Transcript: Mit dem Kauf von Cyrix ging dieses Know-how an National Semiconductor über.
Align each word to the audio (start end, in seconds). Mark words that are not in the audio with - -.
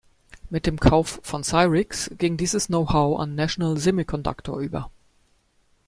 Mit 0.49 0.65
dem 0.65 0.79
Kauf 0.79 1.19
von 1.21 1.43
Cyrix 1.43 2.09
ging 2.17 2.35
dieses 2.35 2.65
Know-how 2.65 3.19
an 3.19 3.35
National 3.35 3.77
Semiconductor 3.77 4.57
über. 4.59 4.89